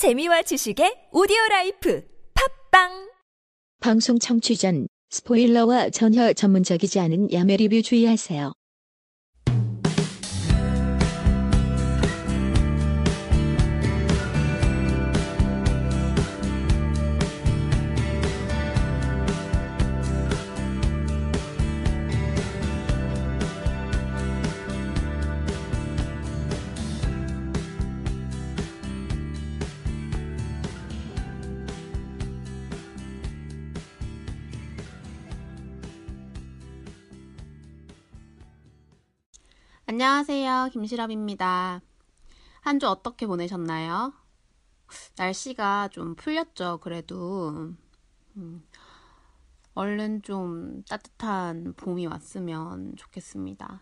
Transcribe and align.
재미와 0.00 0.40
지식의 0.40 1.12
오디오 1.12 1.36
라이프 1.50 2.02
팝빵 2.32 3.10
방송 3.82 4.18
청취 4.18 4.56
전 4.56 4.88
스포일러와 5.10 5.90
전혀 5.90 6.32
전문적이지 6.32 6.98
않은 7.00 7.30
야매 7.34 7.58
리뷰 7.58 7.82
주의하세요. 7.82 8.54
안녕하세요. 40.04 40.70
김시랍입니다. 40.72 41.82
한 42.62 42.78
주 42.78 42.88
어떻게 42.88 43.26
보내셨나요? 43.26 44.14
날씨가 45.18 45.88
좀 45.88 46.14
풀렸죠, 46.16 46.78
그래도. 46.80 47.74
음, 48.36 48.66
얼른 49.74 50.22
좀 50.22 50.82
따뜻한 50.88 51.74
봄이 51.76 52.06
왔으면 52.06 52.94
좋겠습니다. 52.96 53.80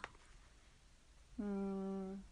음, 1.41 2.23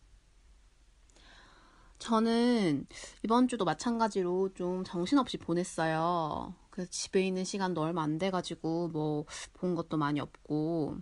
저는 1.99 2.87
이번 3.25 3.49
주도 3.49 3.65
마찬가지로 3.65 4.51
좀 4.55 4.85
정신없이 4.85 5.39
보냈어요. 5.39 6.55
그래서 6.71 6.91
집에 6.91 7.27
있는 7.27 7.45
시간도 7.45 7.81
얼마 7.83 8.03
안 8.03 8.19
돼가지고 8.19 8.89
뭐 8.89 9.25
본 9.55 9.75
것도 9.75 9.97
많이 9.97 10.21
없고. 10.21 10.97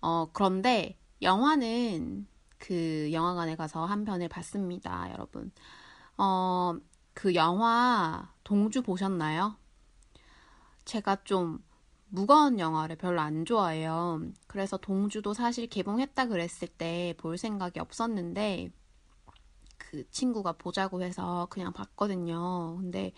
어, 0.00 0.26
그런데 0.32 0.98
영화는 1.22 2.26
그 2.58 3.10
영화관에 3.12 3.56
가서 3.56 3.84
한 3.86 4.04
편을 4.04 4.28
봤습니다, 4.28 5.10
여러분. 5.12 5.52
어, 6.18 6.74
그 7.14 7.34
영화 7.34 8.32
동주 8.44 8.82
보셨나요? 8.82 9.56
제가 10.84 11.24
좀 11.24 11.62
무거운 12.08 12.58
영화를 12.58 12.96
별로 12.96 13.20
안 13.20 13.44
좋아해요. 13.44 14.20
그래서 14.46 14.76
동주도 14.76 15.32
사실 15.34 15.66
개봉했다 15.66 16.26
그랬을 16.26 16.68
때 16.68 17.14
볼 17.18 17.38
생각이 17.38 17.80
없었는데 17.80 18.70
그 19.78 20.08
친구가 20.10 20.52
보자고 20.52 21.02
해서 21.02 21.46
그냥 21.50 21.72
봤거든요. 21.72 22.76
근데 22.78 23.12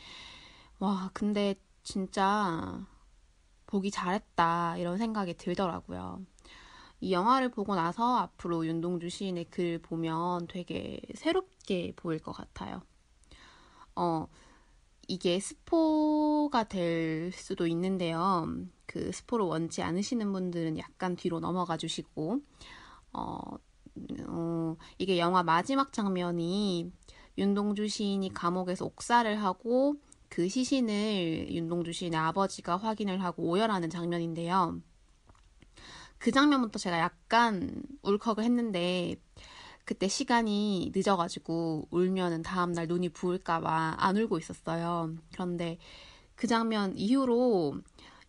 와, 0.79 1.11
근데 1.15 1.55
진짜 1.83 2.85
보기 3.67 3.91
잘했다 3.91 4.79
이런 4.79 4.99
생각이 4.99 5.35
들더라고요. 5.37 6.23
이 7.05 7.13
영화를 7.13 7.51
보고 7.51 7.75
나서 7.75 8.17
앞으로 8.17 8.67
윤동주 8.67 9.11
시인의 9.11 9.51
글 9.51 9.79
보면 9.79 10.47
되게 10.49 11.03
새롭게 11.15 11.93
보일 11.97 12.19
것 12.19 12.33
같아요. 12.33 12.81
어, 13.95 14.27
이게 15.07 15.39
스포가 15.39 16.65
될 16.65 17.31
수도 17.33 17.67
있는데요. 17.67 18.47
그 18.87 19.13
스포를 19.13 19.45
원치 19.45 19.83
않으시는 19.83 20.33
분들은 20.33 20.79
약간 20.79 21.15
뒤로 21.15 21.41
넘어가 21.41 21.77
주시고, 21.77 22.41
어, 23.13 23.39
어, 24.27 24.77
이게 24.97 25.19
영화 25.19 25.43
마지막 25.43 25.93
장면이 25.93 26.91
윤동주 27.37 27.87
시인이 27.87 28.33
감옥에서 28.33 28.87
옥사를 28.87 29.43
하고 29.43 29.97
그 30.31 30.49
시신을 30.49 31.49
윤동주 31.51 31.93
시인의 31.93 32.19
아버지가 32.19 32.79
확인을 32.79 33.23
하고 33.23 33.43
오열하는 33.43 33.91
장면인데요. 33.91 34.81
그 36.19 36.31
장면부터 36.31 36.79
제가 36.79 36.99
약간 36.99 37.83
울컥을 38.03 38.45
했는데 38.45 39.17
그때 39.85 40.09
시간이 40.09 40.93
늦어가지고 40.95 41.89
울면은 41.91 42.43
다음날 42.43 42.87
눈이 42.87 43.11
부을까봐 43.11 43.97
안 43.99 44.17
울고 44.17 44.39
있었어요. 44.39 45.15
그런데 45.33 45.79
그 46.35 46.47
장면 46.47 46.97
이후로 46.97 47.81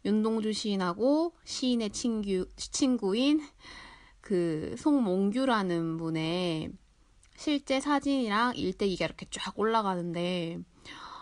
윤동주 0.03 0.53
시인하고 0.53 1.33
시인의 1.45 1.91
친구, 1.91 2.45
친구인 2.57 3.41
그 4.21 4.75
송몽규라는 4.77 5.97
분의 5.97 6.71
실제 7.37 7.79
사진이랑 7.79 8.55
일대기가 8.55 9.05
이렇게 9.05 9.25
쫙 9.31 9.57
올라가는데 9.57 10.59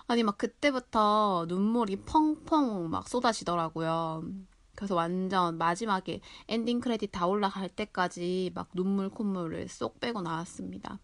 아니 0.07 0.23
막 0.23 0.37
그때부터 0.37 1.45
눈물이 1.47 1.97
펑펑 1.97 2.89
막 2.89 3.07
쏟아지더라고요. 3.07 4.23
그래서 4.75 4.95
완전 4.95 5.57
마지막에 5.57 6.21
엔딩 6.47 6.79
크레딧 6.79 7.11
다 7.11 7.27
올라갈 7.27 7.69
때까지 7.69 8.51
막 8.53 8.69
눈물 8.73 9.09
콧물을 9.09 9.67
쏙 9.67 9.99
빼고 9.99 10.21
나왔습니다. 10.21 10.99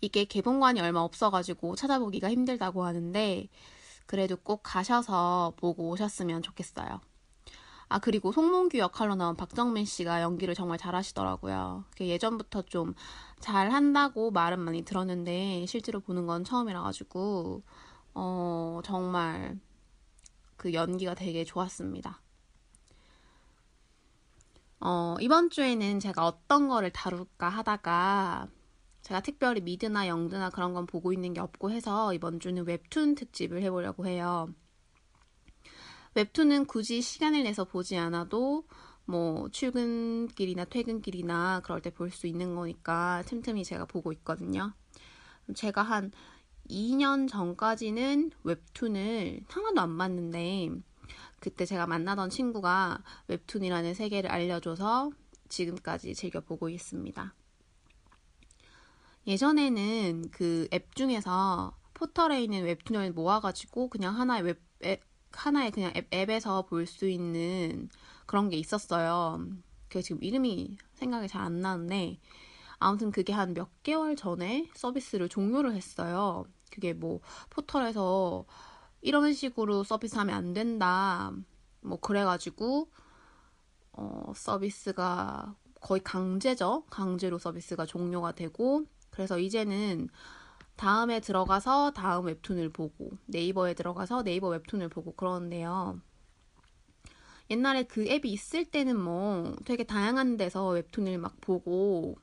이게 0.00 0.24
개봉관이 0.24 0.80
얼마 0.80 1.00
없어가지고 1.00 1.76
찾아보기가 1.76 2.30
힘들다고 2.30 2.84
하는데 2.84 3.48
그래도 4.06 4.36
꼭 4.36 4.60
가셔서 4.62 5.52
보고 5.56 5.88
오셨으면 5.90 6.42
좋겠어요. 6.42 7.00
아 7.88 7.98
그리고 7.98 8.30
송몽규 8.30 8.78
역할로 8.78 9.16
나온 9.16 9.36
박정민 9.36 9.84
씨가 9.84 10.22
연기를 10.22 10.54
정말 10.54 10.78
잘하시더라고요. 10.78 11.84
예전부터 12.00 12.62
좀 12.62 12.94
잘한다고 13.40 14.30
말은 14.30 14.60
많이 14.60 14.82
들었는데 14.82 15.66
실제로 15.66 15.98
보는 15.98 16.26
건 16.26 16.44
처음이라 16.44 16.82
가지고 16.82 17.62
어 18.14 18.80
정말 18.84 19.58
그 20.60 20.74
연기가 20.74 21.14
되게 21.14 21.42
좋았습니다. 21.42 22.20
어, 24.80 25.16
이번 25.20 25.48
주에는 25.50 26.00
제가 26.00 26.26
어떤 26.26 26.68
거를 26.68 26.90
다룰까 26.90 27.48
하다가 27.48 28.48
제가 29.02 29.20
특별히 29.22 29.62
미드나 29.62 30.06
영드나 30.08 30.50
그런 30.50 30.74
건 30.74 30.86
보고 30.86 31.12
있는 31.14 31.32
게 31.32 31.40
없고 31.40 31.70
해서 31.70 32.12
이번 32.14 32.40
주는 32.40 32.66
웹툰 32.66 33.14
특집을 33.14 33.62
해보려고 33.62 34.06
해요. 34.06 34.48
웹툰은 36.14 36.66
굳이 36.66 37.00
시간을 37.02 37.42
내서 37.44 37.64
보지 37.64 37.96
않아도 37.96 38.64
뭐 39.04 39.48
출근길이나 39.50 40.64
퇴근길이나 40.66 41.60
그럴 41.64 41.80
때 41.82 41.90
볼 41.90 42.10
수 42.10 42.26
있는 42.26 42.54
거니까 42.54 43.22
틈틈이 43.26 43.64
제가 43.64 43.86
보고 43.86 44.12
있거든요. 44.12 44.72
제가 45.54 45.82
한 45.82 46.12
2년 46.70 47.28
전까지는 47.28 48.30
웹툰을 48.44 49.42
하나도 49.48 49.80
안 49.80 49.98
봤는데 49.98 50.70
그때 51.40 51.64
제가 51.66 51.86
만나던 51.86 52.30
친구가 52.30 53.02
웹툰이라는 53.28 53.94
세계를 53.94 54.30
알려줘서 54.30 55.10
지금까지 55.48 56.14
즐겨보고 56.14 56.68
있습니다. 56.68 57.34
예전에는 59.26 60.30
그 60.30 60.68
앱 60.72 60.94
중에서 60.94 61.76
포털에 61.94 62.42
있는 62.42 62.64
웹툰을 62.64 63.12
모아가지고 63.12 63.88
그냥 63.88 64.18
하나의 64.18 64.42
웹, 64.42 64.62
앱, 64.84 65.02
하나의 65.32 65.70
그냥 65.72 65.92
앱, 65.96 66.12
앱에서 66.12 66.62
볼 66.66 66.86
수 66.86 67.08
있는 67.08 67.88
그런 68.26 68.48
게 68.48 68.56
있었어요. 68.56 69.46
그 69.88 70.02
지금 70.02 70.22
이름이 70.22 70.78
생각이 70.94 71.28
잘 71.28 71.42
안 71.42 71.60
나는데 71.60 72.18
아무튼 72.78 73.10
그게 73.10 73.32
한 73.32 73.54
몇 73.54 73.68
개월 73.82 74.16
전에 74.16 74.68
서비스를 74.74 75.28
종료를 75.28 75.74
했어요. 75.74 76.44
그게 76.70 76.92
뭐 76.92 77.20
포털에서 77.50 78.44
이런 79.02 79.32
식으로 79.32 79.84
서비스하면 79.84 80.34
안 80.34 80.52
된다. 80.52 81.32
뭐 81.80 81.98
그래가지고 82.00 82.90
어, 83.92 84.32
서비스가 84.34 85.54
거의 85.80 86.02
강제죠. 86.02 86.84
강제로 86.90 87.38
서비스가 87.38 87.86
종료가 87.86 88.32
되고 88.32 88.84
그래서 89.10 89.38
이제는 89.38 90.08
다음에 90.76 91.20
들어가서 91.20 91.92
다음 91.92 92.26
웹툰을 92.26 92.70
보고 92.70 93.10
네이버에 93.26 93.74
들어가서 93.74 94.22
네이버 94.22 94.48
웹툰을 94.48 94.88
보고 94.88 95.12
그러는데요. 95.12 96.00
옛날에 97.50 97.82
그 97.82 98.06
앱이 98.06 98.30
있을 98.30 98.64
때는 98.64 98.98
뭐 98.98 99.56
되게 99.64 99.84
다양한 99.84 100.36
데서 100.36 100.68
웹툰을 100.68 101.18
막 101.18 101.40
보고 101.40 102.16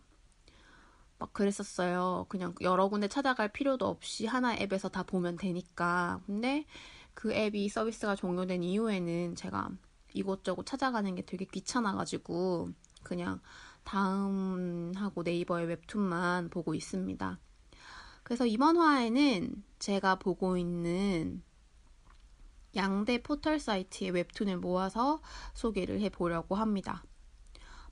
막 1.20 1.34
그랬었어요. 1.34 2.26
그냥 2.30 2.54
여러 2.62 2.90
군데 2.90 3.08
찾아갈 3.08 3.50
필요도 3.52 3.86
없이 3.88 4.26
하나 4.26 4.56
앱에서 4.56 4.90
다 4.90 5.04
보면 5.04 5.38
되니까. 5.38 6.22
근데 6.26 6.66
그 7.14 7.34
앱이 7.34 7.70
서비스가 7.70 8.16
종료된 8.16 8.64
이후에는 8.64 9.36
제가 9.36 9.70
이곳저곳 10.14 10.66
찾아가는 10.66 11.14
게 11.16 11.24
되게 11.24 11.46
귀찮아가지고 11.46 12.70
그냥 13.04 13.40
다음하고 13.84 15.24
네이버의 15.24 15.68
웹툰만 15.68 16.50
보고 16.50 16.76
있습니다. 16.76 17.40
그래서 18.24 18.46
이번 18.46 18.78
화에는 18.78 19.64
제가 19.80 20.16
보고 20.20 20.58
있는 20.58 21.42
양대 22.76 23.24
포털 23.24 23.60
사이트의 23.60 24.12
웹툰을 24.12 24.58
모아서 24.58 25.22
소개를 25.54 26.02
해보려고 26.02 26.56
합니다. 26.56 27.04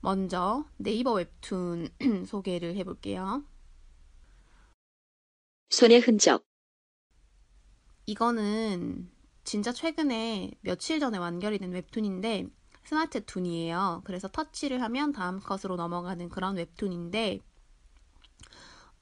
먼저 0.06 0.64
네이버 0.76 1.14
웹툰 1.14 1.88
소개를 2.28 2.76
해볼게요. 2.76 3.42
손의 5.70 5.98
흔적. 5.98 6.46
이거는 8.06 9.10
진짜 9.42 9.72
최근에 9.72 10.52
며칠 10.60 11.00
전에 11.00 11.18
완결이 11.18 11.58
된 11.58 11.72
웹툰인데 11.72 12.46
스마트 12.84 13.24
툰이에요. 13.24 14.02
그래서 14.04 14.28
터치를 14.28 14.80
하면 14.80 15.10
다음 15.10 15.40
컷으로 15.40 15.74
넘어가는 15.74 16.28
그런 16.28 16.54
웹툰인데 16.54 17.40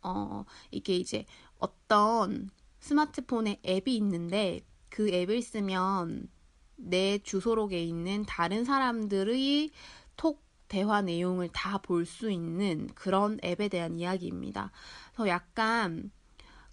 어, 0.05 0.47
이게 0.71 0.97
이제 0.97 1.27
어떤 1.59 2.49
스마트폰에 2.81 3.61
앱이 3.63 3.95
있는데 3.95 4.63
그 4.89 5.11
앱을 5.11 5.43
쓰면 5.43 6.31
내 6.77 7.19
주소록에 7.19 7.83
있는 7.83 8.25
다른 8.25 8.65
사람들의 8.65 9.71
톡 10.17 10.45
대화 10.69 11.03
내용을 11.03 11.49
다 11.53 11.79
볼 11.79 12.07
수 12.07 12.31
있는 12.31 12.89
그런 12.95 13.39
앱에 13.45 13.69
대한 13.69 13.99
이야기입니다. 13.99 14.71
그래서 15.13 15.29
약간 15.29 16.11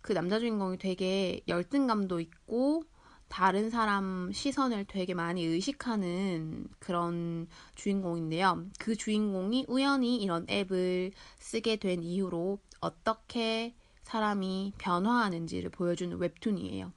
그 0.01 0.13
남자 0.13 0.39
주인공이 0.39 0.77
되게 0.77 1.41
열등감도 1.47 2.19
있고 2.19 2.83
다른 3.27 3.69
사람 3.69 4.31
시선을 4.33 4.85
되게 4.85 5.13
많이 5.13 5.43
의식하는 5.45 6.67
그런 6.79 7.47
주인공인데요. 7.75 8.65
그 8.79 8.95
주인공이 8.95 9.65
우연히 9.69 10.17
이런 10.21 10.45
앱을 10.49 11.11
쓰게 11.39 11.77
된 11.77 12.03
이후로 12.03 12.59
어떻게 12.81 13.75
사람이 14.03 14.73
변화하는지를 14.77 15.69
보여주는 15.69 16.17
웹툰이에요. 16.17 16.91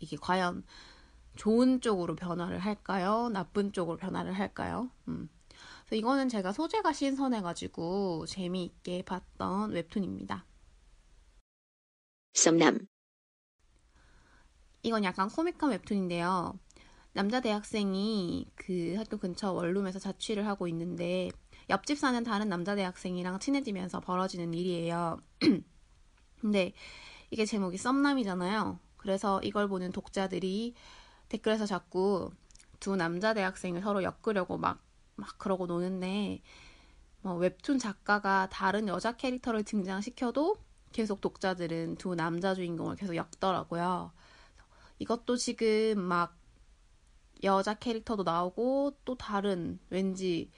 이게 0.00 0.16
과연 0.16 0.64
좋은 1.36 1.80
쪽으로 1.80 2.16
변화를 2.16 2.58
할까요? 2.58 3.28
나쁜 3.32 3.72
쪽으로 3.72 3.96
변화를 3.98 4.32
할까요? 4.32 4.90
음. 5.08 5.28
이거는 5.96 6.28
제가 6.28 6.52
소재가 6.52 6.92
신선해가지고 6.92 8.26
재미있게 8.26 9.02
봤던 9.02 9.72
웹툰입니다. 9.72 10.46
썸남. 12.34 12.86
이건 14.82 15.04
약간 15.04 15.28
코믹한 15.28 15.70
웹툰인데요. 15.70 16.58
남자 17.12 17.40
대학생이 17.40 18.46
그 18.54 18.94
학교 18.96 19.18
근처 19.18 19.52
원룸에서 19.52 19.98
자취를 19.98 20.46
하고 20.46 20.68
있는데 20.68 21.28
옆집 21.68 21.98
사는 21.98 22.22
다른 22.22 22.48
남자 22.48 22.76
대학생이랑 22.76 23.40
친해지면서 23.40 24.00
벌어지는 24.00 24.54
일이에요. 24.54 25.18
근데 26.40 26.72
이게 27.30 27.44
제목이 27.44 27.78
썸남이잖아요. 27.78 28.78
그래서 28.96 29.40
이걸 29.42 29.68
보는 29.68 29.92
독자들이 29.92 30.74
댓글에서 31.28 31.66
자꾸 31.66 32.30
두 32.80 32.96
남자 32.96 33.34
대학생을 33.34 33.82
서로 33.82 34.02
엮으려고 34.02 34.56
막, 34.56 34.82
막 35.20 35.38
그러고 35.38 35.66
노는데 35.66 36.42
뭐 37.22 37.34
웹툰 37.34 37.78
작가가 37.78 38.48
다른 38.50 38.88
여자 38.88 39.12
캐릭터를 39.12 39.62
등장시켜도 39.62 40.56
계속 40.92 41.20
독자들은 41.20 41.96
두 41.96 42.14
남자 42.14 42.54
주인공을 42.54 42.96
계속 42.96 43.14
엮더라고요. 43.14 44.12
이것도 44.98 45.36
지금 45.36 46.00
막 46.00 46.36
여자 47.42 47.74
캐릭터도 47.74 48.22
나오고 48.22 48.96
또 49.04 49.16
다른 49.16 49.78
왠지 49.88 50.50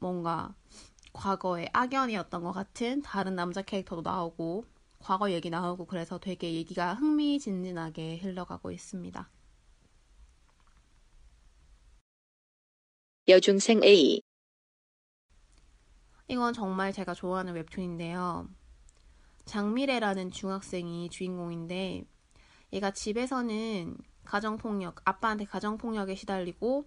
뭔가 0.00 0.54
과거의 1.12 1.70
악연이었던 1.72 2.42
것 2.42 2.52
같은 2.52 3.02
다른 3.02 3.34
남자 3.34 3.62
캐릭터도 3.62 4.02
나오고 4.02 4.64
과거 4.98 5.30
얘기 5.30 5.48
나오고 5.48 5.86
그래서 5.86 6.18
되게 6.18 6.54
얘기가 6.54 6.94
흥미진진하게 6.94 8.18
흘러가고 8.18 8.70
있습니다. 8.70 9.28
여중생 13.28 13.84
A. 13.84 14.22
이건 16.28 16.54
정말 16.54 16.94
제가 16.94 17.12
좋아하는 17.12 17.52
웹툰인데요. 17.52 18.48
장미래라는 19.44 20.30
중학생이 20.30 21.10
주인공인데 21.10 22.04
얘가 22.72 22.90
집에서는 22.90 23.98
가정폭력, 24.24 25.02
아빠한테 25.04 25.44
가정폭력에 25.44 26.14
시달리고 26.14 26.86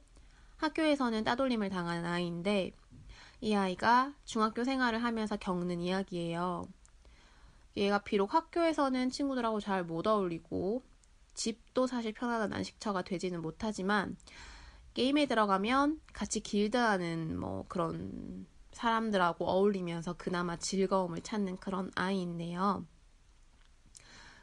학교에서는 0.58 1.24
따돌림을 1.24 1.70
당하는 1.70 2.06
아이인데 2.06 2.72
이 3.42 3.54
아이가 3.54 4.16
중학교 4.26 4.64
생활을 4.64 5.04
하면서 5.04 5.38
겪는 5.38 5.80
이야기예요. 5.80 6.64
얘가 7.78 8.00
비록 8.00 8.34
학교에서는 8.34 9.12
친구들하고 9.12 9.60
잘 9.60 9.84
못 9.84 10.08
어울리고 10.08 10.84
집도 11.36 11.86
사실 11.86 12.14
편안한 12.14 12.52
안식처가 12.52 13.04
되지는 13.04 13.44
못하지만 13.44 14.18
게임에 14.94 15.26
들어가면 15.26 16.02
같이 16.14 16.42
길드하는 16.42 17.40
뭐 17.40 17.66
그런 17.68 18.46
사람들하고 18.72 19.48
어울리면서 19.48 20.14
그나마 20.14 20.58
즐거움을 20.58 21.22
찾는 21.22 21.58
그런 21.58 21.92
아이인데요. 21.96 22.86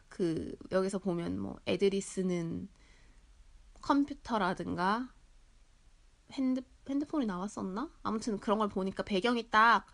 그 0.09 0.57
여기서 0.73 0.99
보면 0.99 1.39
뭐 1.39 1.59
애들이 1.67 2.01
쓰는 2.01 2.69
컴퓨터라든가 3.81 5.09
핸드 6.33 6.63
핸드폰이 6.89 7.27
나왔었나? 7.27 7.91
아무튼 8.03 8.39
그런 8.39 8.59
걸 8.59 8.69
보니까 8.69 9.03
배경이 9.03 9.51
딱 9.51 9.87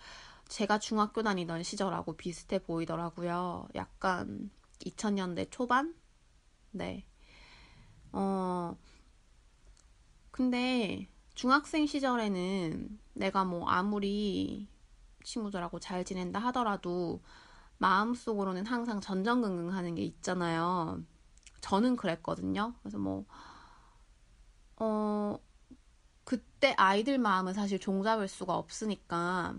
제가 0.48 0.78
중학교 0.78 1.22
다니던 1.22 1.62
시절하고 1.62 2.16
비슷해 2.16 2.60
보이더라고요. 2.60 3.68
약간 3.74 4.50
2000년대 4.84 5.50
초반? 5.50 5.94
네. 6.70 7.04
어, 8.12 8.76
근데 10.34 11.06
중학생 11.36 11.86
시절에는 11.86 12.98
내가 13.12 13.44
뭐 13.44 13.68
아무리 13.68 14.66
친구들하고 15.22 15.78
잘 15.78 16.04
지낸다 16.04 16.40
하더라도 16.40 17.22
마음속으로는 17.78 18.66
항상 18.66 19.00
전전긍긍 19.00 19.72
하는 19.72 19.94
게 19.94 20.02
있잖아요. 20.02 21.00
저는 21.60 21.94
그랬거든요. 21.94 22.74
그래서 22.82 22.98
뭐, 22.98 23.26
어, 24.74 25.38
그때 26.24 26.74
아이들 26.78 27.16
마음은 27.16 27.54
사실 27.54 27.78
종잡을 27.78 28.26
수가 28.26 28.56
없으니까 28.56 29.54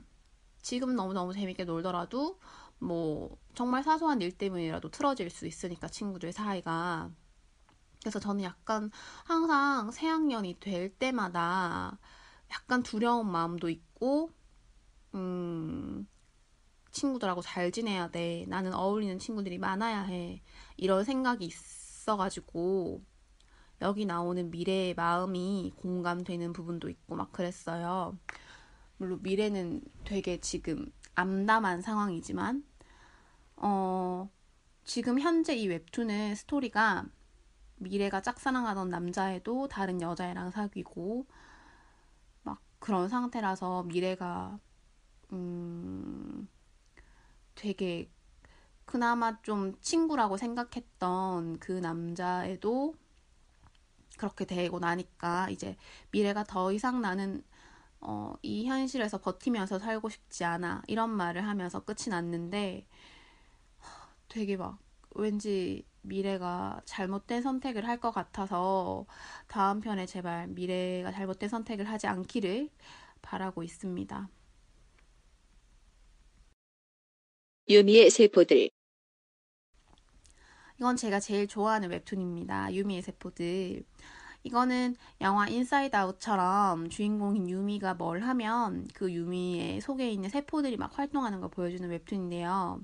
지금 0.62 0.94
너무너무 0.94 1.31
재밌게 1.31 1.63
놀더라도 1.63 2.38
뭐 2.80 3.38
정말 3.54 3.81
사소한 3.81 4.21
일 4.21 4.38
때문이라도 4.38 4.92
틀어질 4.92 5.30
수 5.30 5.48
있으니까 5.48 5.88
친구들 5.88 6.33
사이가 6.33 7.12
그래서 8.06 8.19
저는 8.19 8.44
약간 8.44 8.92
항상 9.24 9.90
새학년이 9.90 10.60
될 10.60 10.96
때마다 10.96 11.98
약간 12.52 12.84
두려운 12.84 13.31
마음도 13.31 13.68
있고 13.68 14.30
음 15.16 16.07
친구들하고 16.92 17.42
잘 17.42 17.72
지내야 17.72 18.12
돼. 18.12 18.46
나는 18.48 18.75
어울리는 18.75 19.18
친구들이 19.18 19.57
많아야 19.57 20.04
해. 20.04 20.44
이런 20.78 21.04
생각이 21.04 21.46
있어가지고 21.46 23.02
여기 23.81 24.06
나오는 24.06 24.52
미래의 24.52 24.94
마음이 24.94 25.74
공감되는 25.78 26.54
부분도 26.54 26.90
있고 26.90 27.16
막 27.16 27.31
그랬어요. 27.31 28.19
물론 28.97 29.19
미래는 29.24 29.81
되게 30.04 30.40
지금 30.40 30.85
암담한 31.16 31.81
상황이지만 31.81 32.64
어 33.56 34.30
지금 34.83 35.19
현재 35.19 35.56
이 35.56 35.68
웹툰의 35.68 36.35
스토리가 36.35 37.07
미래가 37.78 38.22
짝사랑하던 38.22 38.90
남자애도 38.90 39.68
다른 39.68 40.02
여자애랑 40.02 40.52
사귀고 40.52 41.26
막 42.44 42.60
그런 42.80 43.10
상태라서 43.10 43.84
미래가 43.84 44.60
음 45.34 46.48
되게 47.56 48.10
그나마 48.86 49.42
좀 49.42 49.80
친구라고 49.82 50.38
생각했던 50.38 51.60
그 51.60 51.72
남자애도 51.72 52.96
그렇게 54.18 54.46
되고 54.46 54.80
나니까 54.80 55.50
이제 55.50 55.76
미래가 56.12 56.44
더 56.44 56.72
이상 56.72 57.02
나는 57.02 57.44
어, 58.00 58.36
이 58.44 58.68
현실에서 58.68 59.20
버티면서 59.20 59.80
살고 59.80 60.10
싶지 60.10 60.44
않아 60.46 60.84
이런 60.88 61.10
말을 61.10 61.46
하면서 61.48 61.84
끝이 61.84 62.10
났는데 62.10 62.88
되게 64.30 64.58
막 64.58 64.78
왠지 65.16 65.86
미래가 66.02 66.81
잘못된 66.86 67.42
선택을 67.42 67.88
할 67.88 68.00
것 68.00 68.12
같아서 68.12 69.06
다음 69.48 69.80
편에 69.81 70.06
제발 70.06 70.48
미래가 70.50 71.12
잘못된 71.12 71.50
선택을 71.50 71.86
하지 71.90 72.07
않기를 72.07 72.69
바라고 73.22 73.64
있습니다. 73.64 74.30
유미의 77.69 78.10
세포들. 78.10 78.69
이건 80.78 80.95
제가 80.98 81.19
제일 81.19 81.48
좋아하는 81.48 81.90
웹툰입니다. 81.90 82.74
유미의 82.74 83.02
세포들. 83.02 83.84
이거는 84.44 84.95
영화 85.22 85.48
인사이드 85.48 85.95
아웃처럼 85.95 86.90
주인공인 86.90 87.50
유미가 87.50 87.95
뭘 87.95 88.22
하면 88.22 88.88
그 88.94 89.12
유미의 89.12 89.81
속에 89.81 90.10
있는 90.12 90.30
세포들이 90.30 90.78
막 90.78 90.98
활동하는 90.98 91.40
걸 91.42 91.50
보여주는 91.50 91.90
웹툰인데요. 91.90 92.81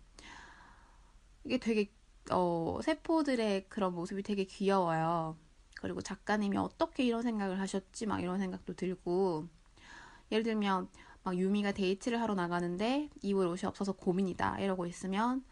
이게 1.45 1.57
되게 1.57 1.91
어, 2.31 2.79
세포들의 2.83 3.65
그런 3.69 3.93
모습이 3.93 4.23
되게 4.23 4.43
귀여워요. 4.45 5.37
그리고 5.75 6.01
작가님이 6.01 6.57
어떻게 6.57 7.03
이런 7.03 7.21
생각을 7.23 7.59
하셨지? 7.59 8.05
막 8.05 8.21
이런 8.21 8.39
생각도 8.39 8.75
들고 8.75 9.47
예를 10.31 10.43
들면 10.43 10.89
막 11.23 11.35
유미가 11.35 11.71
데이트를 11.71 12.21
하러 12.21 12.35
나가는데 12.35 13.09
입을 13.21 13.47
옷이 13.47 13.65
없어서 13.65 13.93
고민이다 13.93 14.59
이러고 14.59 14.85
있으면 14.87 15.43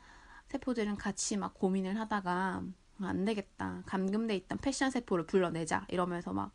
세포들은 0.48 0.98
같이 0.98 1.38
막 1.38 1.54
고민을 1.54 2.00
하다가 2.00 2.64
안 3.02 3.26
되겠다. 3.26 3.84
감금돼 3.86 4.36
있던 4.36 4.58
패션 4.60 4.92
세포를 4.92 5.26
불러내자. 5.26 5.86
이러면서 5.90 6.34
막 6.34 6.54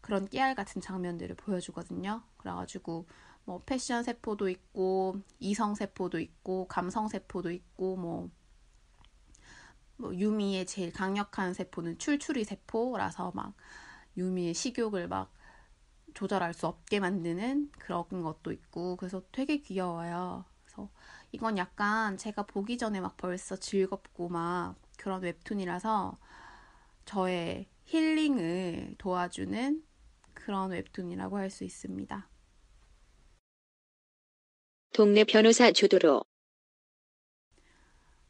그런 0.00 0.28
깨알 0.28 0.54
같은 0.54 0.80
장면들을 0.80 1.36
보여주거든요. 1.36 2.22
그래가지고 2.38 3.06
뭐 3.44 3.62
패션 3.66 4.02
세포도 4.02 4.48
있고 4.48 5.16
이성 5.40 5.74
세포도 5.74 6.20
있고 6.20 6.66
감성 6.68 7.08
세포도 7.08 7.50
있고 7.50 7.96
뭐, 7.96 8.30
뭐 10.02 10.14
유미의 10.16 10.66
제일 10.66 10.92
강력한 10.92 11.54
세포는 11.54 11.98
출출이 11.98 12.44
세포라서 12.44 13.30
막 13.36 13.54
유미의 14.16 14.52
식욕을 14.52 15.06
막 15.06 15.32
조절할 16.14 16.54
수 16.54 16.66
없게 16.66 16.98
만드는 17.00 17.70
그런 17.78 18.04
것도 18.08 18.50
있고 18.52 18.96
그래서 18.96 19.22
되게 19.30 19.58
귀여워요. 19.58 20.44
그래서 20.64 20.90
이건 21.30 21.56
약간 21.56 22.16
제가 22.18 22.42
보기 22.46 22.78
전에 22.78 23.00
막 23.00 23.16
벌써 23.16 23.56
즐겁고 23.56 24.28
막 24.28 24.74
그런 24.98 25.22
웹툰이라서 25.22 26.18
저의 27.04 27.68
힐링을 27.84 28.96
도와주는 28.98 29.84
그런 30.34 30.70
웹툰이라고 30.70 31.38
할 31.38 31.48
수 31.50 31.62
있습니다. 31.64 32.28
동네 34.92 35.24
변호사 35.24 35.70
조도로 35.72 36.22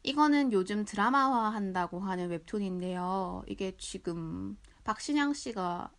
이거는 0.02 0.52
요즘 0.52 0.84
드라마화 0.84 1.50
한다고 1.50 2.00
하는 2.00 2.28
웹툰인데요. 2.30 3.44
이게 3.46 3.76
지금 3.76 4.58
박신양 4.84 5.32
씨가 5.34 5.92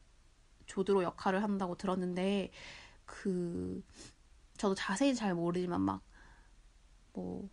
조드로 0.66 1.04
역할을 1.04 1.44
한다고 1.44 1.76
들었는데 1.76 2.52
그 3.06 3.84
저도 4.58 4.76
자세히 4.76 5.16
잘 5.16 5.34
모르지만 5.36 5.82
막 5.82 6.14
뭐 7.14 7.50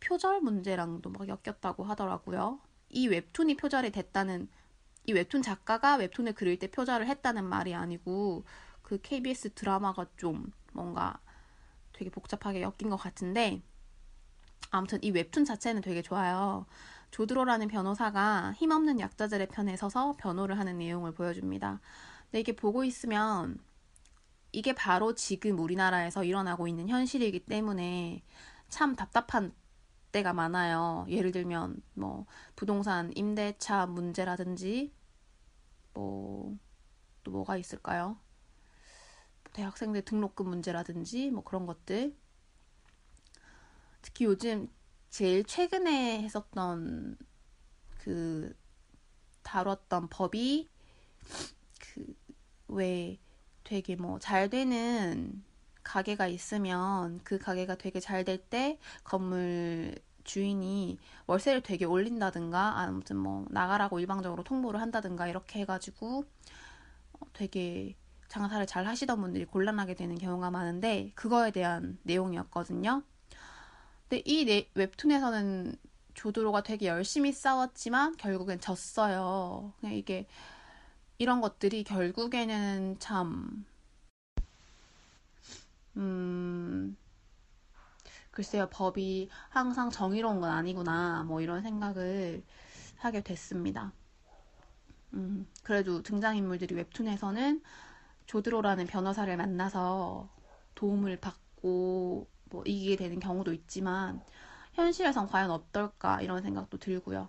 표절 0.00 0.40
문제랑도 0.40 1.10
막 1.10 1.26
엮였다고 1.28 1.84
하더라고요. 1.84 2.60
이 2.90 3.08
웹툰이 3.08 3.56
표절이 3.56 3.90
됐다는 3.90 4.48
이 5.06 5.12
웹툰 5.12 5.42
작가가 5.42 5.96
웹툰을 5.96 6.34
그릴 6.34 6.58
때 6.58 6.70
표절을 6.70 7.06
했다는 7.06 7.44
말이 7.44 7.74
아니고 7.74 8.44
그 8.82 9.00
KBS 9.00 9.54
드라마가 9.54 10.06
좀 10.16 10.52
뭔가 10.72 11.20
되게 11.92 12.10
복잡하게 12.10 12.62
엮인 12.62 12.90
것 12.90 12.96
같은데 12.96 13.62
아무튼 14.70 14.98
이 15.02 15.10
웹툰 15.10 15.44
자체는 15.44 15.82
되게 15.82 16.02
좋아요. 16.02 16.66
조드로라는 17.10 17.68
변호사가 17.68 18.52
힘없는 18.56 19.00
약자들의 19.00 19.48
편에 19.48 19.76
서서 19.76 20.16
변호를 20.18 20.58
하는 20.58 20.78
내용을 20.78 21.12
보여줍니다. 21.12 21.80
근데 22.24 22.40
이게 22.40 22.54
보고 22.54 22.84
있으면 22.84 23.58
이게 24.52 24.74
바로 24.74 25.14
지금 25.14 25.58
우리나라에서 25.58 26.24
일어나고 26.24 26.68
있는 26.68 26.88
현실이기 26.88 27.40
때문에 27.46 28.22
참 28.68 28.94
답답한 28.94 29.52
때가 30.12 30.32
많아요. 30.32 31.06
예를 31.08 31.32
들면 31.32 31.82
뭐 31.94 32.26
부동산 32.56 33.12
임대차 33.14 33.86
문제라든지 33.86 34.92
뭐 35.94 36.68
또 37.28 37.32
뭐가 37.32 37.58
있을까요? 37.58 38.16
대학생들 39.52 40.02
등록금 40.02 40.48
문제라든지 40.48 41.30
뭐 41.30 41.44
그런 41.44 41.66
것들. 41.66 42.16
특히 44.02 44.24
요즘 44.26 44.68
제일 45.10 45.44
최근에 45.44 46.22
했었던 46.22 47.16
그 47.98 48.54
다뤘던 49.42 50.08
법이 50.08 50.68
그 51.80 52.14
왜 52.68 53.18
되게 53.64 53.96
뭐 53.96 54.18
잘 54.18 54.48
되는 54.50 55.42
가게가 55.82 56.26
있으면 56.28 57.20
그 57.24 57.38
가게가 57.38 57.76
되게 57.76 58.00
잘 58.00 58.24
될 58.24 58.38
때 58.50 58.78
건물 59.04 59.94
주인이 60.24 60.98
월세를 61.26 61.62
되게 61.62 61.84
올린다든가 61.86 62.78
아무튼 62.80 63.16
뭐 63.16 63.46
나가라고 63.50 63.98
일방적으로 64.00 64.44
통보를 64.44 64.80
한다든가 64.80 65.26
이렇게 65.28 65.60
해가지고 65.60 66.24
어, 67.14 67.26
되게 67.32 67.96
장사를 68.28 68.64
잘 68.66 68.86
하시던 68.86 69.20
분들이 69.20 69.44
곤란하게 69.46 69.94
되는 69.94 70.18
경우가 70.18 70.50
많은데 70.50 71.12
그거에 71.14 71.50
대한 71.50 71.98
내용이었거든요. 72.04 73.02
근데 74.08 74.22
이 74.24 74.44
네, 74.44 74.68
웹툰에서는 74.74 75.76
조드로가 76.14 76.62
되게 76.62 76.86
열심히 76.86 77.32
싸웠지만 77.32 78.16
결국엔 78.16 78.60
졌어요. 78.60 79.72
그냥 79.80 79.94
이게 79.94 80.26
이런 81.18 81.40
것들이 81.40 81.84
결국에는 81.84 82.96
참 82.98 83.66
음, 85.96 86.96
글쎄요, 88.30 88.68
법이 88.70 89.28
항상 89.48 89.90
정의로운 89.90 90.40
건 90.40 90.50
아니구나, 90.50 91.24
뭐 91.24 91.40
이런 91.40 91.62
생각을 91.62 92.42
하게 92.96 93.22
됐습니다. 93.22 93.92
음, 95.14 95.46
그래도 95.62 96.02
등장인물들이 96.02 96.74
웹툰에서는 96.74 97.62
조드로라는 98.26 98.86
변호사를 98.86 99.36
만나서 99.36 100.28
도움을 100.74 101.18
받고 101.18 102.26
뭐 102.50 102.62
이기게 102.64 102.96
되는 102.96 103.20
경우도 103.20 103.52
있지만 103.52 104.20
현실에선 104.74 105.26
과연 105.28 105.50
어떨까 105.50 106.20
이런 106.22 106.42
생각도 106.42 106.78
들고요. 106.78 107.28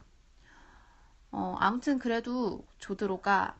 어, 1.31 1.55
아무튼 1.59 1.99
그래도 1.99 2.65
조드로가 2.79 3.57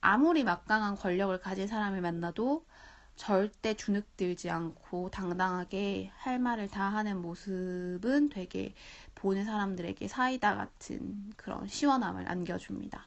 아무리 0.00 0.44
막강한 0.44 0.96
권력을 0.96 1.38
가진 1.40 1.66
사람을 1.66 2.00
만나도 2.00 2.64
절대 3.16 3.74
주눅들지 3.74 4.48
않고 4.48 5.10
당당하게 5.10 6.10
할 6.16 6.38
말을 6.38 6.68
다 6.68 6.84
하는 6.84 7.20
모습은 7.20 8.30
되게 8.30 8.74
보는 9.14 9.44
사람들에게 9.44 10.08
사이다 10.08 10.56
같은 10.56 11.30
그런 11.36 11.68
시원함을 11.68 12.26
안겨줍니다. 12.28 13.06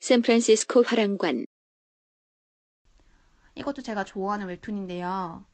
샌프란시스코 0.00 0.82
화랑관 0.82 1.46
이것도 3.58 3.82
제가 3.82 4.04
좋아하는 4.04 4.46
웹툰인데요. 4.46 5.44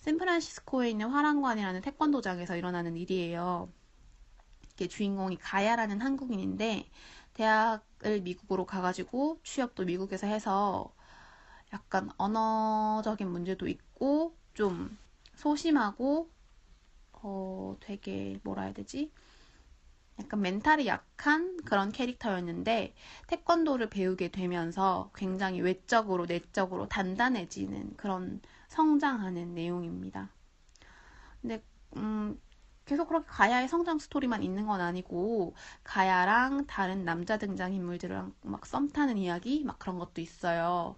샌프란시스코에 0.00 0.90
있는 0.90 1.08
화랑관이라는 1.10 1.80
태권도장에서 1.80 2.56
일어나는 2.56 2.96
일이에요. 2.96 3.70
이게 4.74 4.86
주인공이 4.88 5.38
가야라는 5.38 6.00
한국인인데 6.00 6.86
대학을 7.34 8.20
미국으로 8.22 8.66
가가지고 8.66 9.38
취업도 9.44 9.84
미국에서 9.84 10.26
해서 10.26 10.92
약간 11.72 12.10
언어적인 12.18 13.28
문제도 13.28 13.66
있고 13.68 14.36
좀 14.54 14.98
소심하고 15.34 16.30
어 17.14 17.76
되게 17.80 18.38
뭐라 18.42 18.64
해야 18.64 18.72
되지? 18.74 19.10
약간 20.20 20.40
멘탈이 20.40 20.86
약한 20.86 21.56
그런 21.64 21.90
캐릭터였는데 21.92 22.94
태권도를 23.28 23.88
배우게 23.90 24.28
되면서 24.28 25.10
굉장히 25.14 25.60
외적으로 25.60 26.26
내적으로 26.26 26.88
단단해지는 26.88 27.96
그런 27.96 28.40
성장하는 28.68 29.54
내용입니다. 29.54 30.30
근데 31.40 31.62
음 31.96 32.40
계속 32.84 33.08
그렇게 33.08 33.26
가야의 33.28 33.68
성장 33.68 33.98
스토리만 33.98 34.42
있는 34.42 34.66
건 34.66 34.80
아니고 34.80 35.54
가야랑 35.84 36.66
다른 36.66 37.04
남자 37.04 37.38
등장 37.38 37.72
인물들이랑 37.72 38.34
막 38.42 38.66
썸 38.66 38.88
타는 38.90 39.18
이야기 39.18 39.64
막 39.64 39.78
그런 39.78 39.98
것도 39.98 40.20
있어요. 40.20 40.96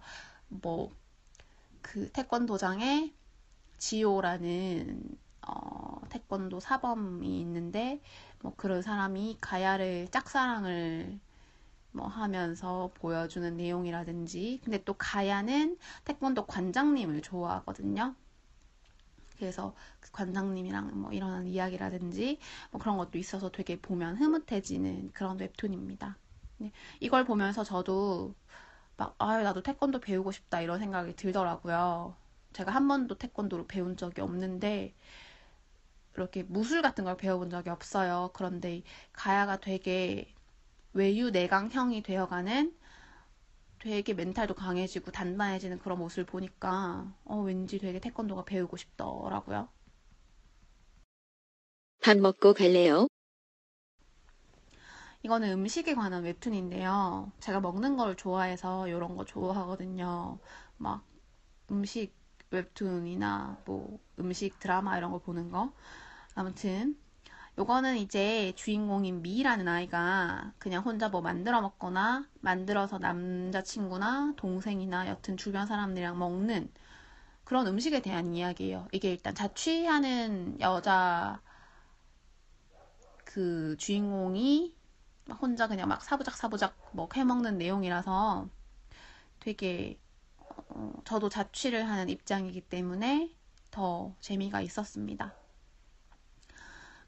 뭐 0.49 1.05
그 1.85 2.09
태권도장에 2.11 3.13
지오라는 3.77 5.17
어, 5.47 5.74
태권도 6.15 6.61
사범이 6.61 7.41
있는데 7.41 7.99
뭐 8.41 8.53
그런 8.55 8.81
사람이 8.81 9.37
가야를 9.41 10.07
짝사랑을 10.11 11.19
뭐 11.91 12.07
하면서 12.07 12.89
보여주는 12.95 13.55
내용이라든지 13.57 14.61
근데 14.63 14.81
또 14.85 14.93
가야는 14.93 15.77
태권도 16.05 16.45
관장님을 16.45 17.21
좋아하거든요. 17.21 18.15
그래서 19.37 19.75
그 19.99 20.11
관장님이랑 20.13 21.01
뭐 21.01 21.11
일어나는 21.11 21.47
이야기라든지 21.47 22.39
뭐 22.71 22.79
그런 22.79 22.95
것도 22.97 23.17
있어서 23.17 23.51
되게 23.51 23.79
보면 23.81 24.15
흐뭇해지는 24.15 25.11
그런 25.11 25.37
웹툰입니다. 25.37 26.17
네, 26.59 26.71
이걸 27.01 27.25
보면서 27.25 27.65
저도 27.65 28.33
막, 28.95 29.15
아, 29.17 29.37
나도 29.41 29.61
태권도 29.61 29.99
배우고 29.99 30.31
싶다 30.31 30.61
이런 30.61 30.79
생각이 30.79 31.17
들더라고요. 31.17 32.15
제가 32.53 32.71
한 32.71 32.87
번도 32.87 33.17
태권도를 33.17 33.67
배운 33.67 33.97
적이 33.97 34.21
없는데, 34.21 34.93
이렇게 36.15 36.43
무술 36.43 36.81
같은 36.81 37.03
걸 37.03 37.17
배워본 37.17 37.49
적이 37.49 37.69
없어요. 37.71 38.31
그런데 38.33 38.83
가야가 39.13 39.57
되게 39.59 40.33
외유 40.93 41.29
내강형이 41.31 42.03
되어가는 42.03 42.75
되게 43.79 44.13
멘탈도 44.13 44.53
강해지고 44.55 45.11
단단해지는 45.11 45.79
그런 45.79 45.99
모습을 45.99 46.25
보니까 46.25 47.13
어, 47.23 47.37
왠지 47.41 47.77
되게 47.79 47.99
태권도가 47.99 48.43
배우고 48.45 48.75
싶더라고요. 48.77 49.69
밥 52.01 52.17
먹고 52.17 52.53
갈래요? 52.53 53.07
이거는 55.23 55.51
음식에 55.51 55.93
관한 55.95 56.23
웹툰인데요. 56.23 57.31
제가 57.39 57.59
먹는 57.59 57.97
걸 57.97 58.15
좋아해서 58.15 58.87
이런 58.87 59.15
거 59.17 59.25
좋아하거든요. 59.25 60.37
막 60.77 61.03
음식 61.71 62.13
웹툰이나 62.51 63.57
뭐 63.65 63.99
음식 64.19 64.59
드라마 64.59 64.97
이런 64.97 65.11
걸 65.11 65.21
보는 65.21 65.49
거. 65.51 65.73
아무튼 66.35 66.97
요거는 67.57 67.97
이제 67.97 68.53
주인공인 68.55 69.21
미라는 69.21 69.67
아이가 69.67 70.53
그냥 70.59 70.83
혼자 70.83 71.09
뭐 71.09 71.21
만들어 71.21 71.61
먹거나 71.61 72.27
만들어서 72.41 72.97
남자친구나 72.99 74.33
동생이나 74.35 75.07
여튼 75.07 75.37
주변 75.37 75.65
사람들이랑 75.65 76.19
먹는 76.19 76.69
그런 77.45 77.67
음식에 77.67 78.01
대한 78.01 78.33
이야기예요. 78.33 78.87
이게 78.91 79.11
일단 79.11 79.35
자취하는 79.35 80.59
여자 80.59 81.41
그 83.23 83.75
주인공이 83.77 84.73
혼자 85.41 85.67
그냥 85.67 85.87
막 85.87 86.03
사부작 86.03 86.35
사부작 86.35 86.77
뭐 86.91 87.07
해먹는 87.13 87.57
내용이라서 87.57 88.49
되게 89.39 89.99
어, 90.69 90.93
저도 91.05 91.29
자취를 91.29 91.87
하는 91.89 92.09
입장이기 92.09 92.61
때문에 92.61 93.31
더 93.71 94.15
재미가 94.21 94.61
있었습니다. 94.61 95.33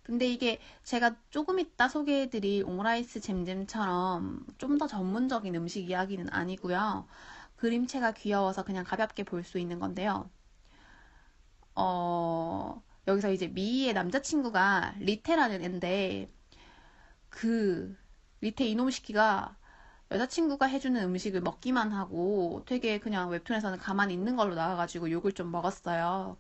근데 0.04 0.26
이게 0.28 0.60
제가 0.84 1.16
조금 1.30 1.60
이따 1.60 1.88
소개해드릴 1.90 2.64
오므라이스 2.66 3.20
잼잼처럼 3.22 4.46
좀 4.58 4.78
더 4.80 4.88
전문적인 4.88 5.54
음식 5.56 5.90
이야기는 5.90 6.30
아니고요. 6.32 7.08
그림체가 7.58 8.12
귀여워서 8.14 8.64
그냥 8.64 8.84
가볍게 8.86 9.24
볼 9.24 9.44
수 9.44 9.60
있는 9.60 9.80
건데요. 9.80 10.30
어, 11.76 12.82
여기서 13.08 13.32
이제 13.32 13.48
미희의 13.48 13.94
남자친구가 13.94 14.96
리테라는 15.00 15.64
앤데 15.64 16.30
그 17.30 17.98
리테 18.42 18.68
이놈시키가 18.68 19.57
여자친구가 20.12 20.68
해주는 20.68 21.02
음식을 21.04 21.42
먹기만 21.42 21.92
하고 21.92 22.64
되게 22.66 23.00
그냥 23.00 23.30
웹툰에서는 23.30 23.78
가만히 23.80 24.14
있는 24.14 24.36
걸로 24.36 24.56
나와가지고 24.56 25.12
욕을 25.12 25.34
좀 25.34 25.52
먹었어요. 25.52 26.38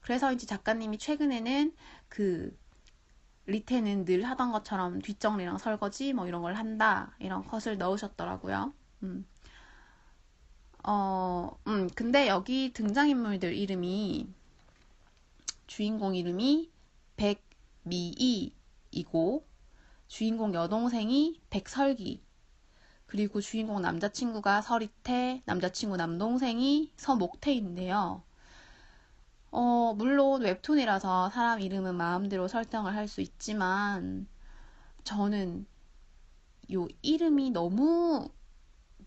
그래서인지 0.00 0.46
작가님이 0.46 0.98
최근에는 0.98 1.74
그 2.08 2.56
리테는 3.46 4.04
늘 4.04 4.24
하던 4.24 4.52
것처럼 4.52 5.00
뒷정리랑 5.00 5.56
설거지 5.58 6.12
뭐 6.12 6.28
이런 6.28 6.42
걸 6.42 6.54
한다 6.54 7.14
이런 7.18 7.46
컷을 7.46 7.78
넣으셨더라고요. 7.78 8.74
음. 9.04 9.26
어, 10.84 11.58
음, 11.66 11.88
근데 11.94 12.28
여기 12.28 12.72
등장인물들 12.72 13.54
이름이 13.54 14.28
주인공 15.66 16.14
이름이 16.14 16.70
백미이이고 17.86 19.46
주인공 20.08 20.54
여동생이 20.54 21.40
백설기 21.50 22.22
그리고 23.08 23.40
주인공 23.40 23.82
남자친구가 23.82 24.62
서리태, 24.62 25.42
남자친구 25.46 25.96
남동생이 25.96 26.92
서목태인데요. 26.96 28.22
어, 29.50 29.92
물론 29.96 30.40
웹툰이라서 30.42 31.28
사람 31.30 31.60
이름은 31.60 31.96
마음대로 31.96 32.48
설정을 32.48 32.94
할 32.94 33.08
수 33.08 33.20
있지만, 33.20 34.26
저는 35.04 35.66
요 36.72 36.86
이름이 37.02 37.50
너무, 37.50 38.28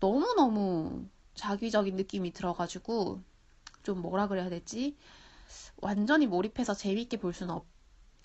너무너무 0.00 1.06
자기적인 1.34 1.96
느낌이 1.96 2.32
들어가지고, 2.32 3.22
좀 3.84 4.02
뭐라 4.02 4.28
그래야 4.28 4.48
되지? 4.50 4.96
완전히 5.78 6.26
몰입해서 6.26 6.74
재밌게 6.74 7.18
볼 7.18 7.32
수는 7.34 7.54
없, 7.54 7.66